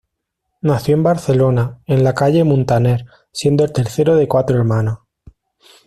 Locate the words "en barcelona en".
0.95-2.03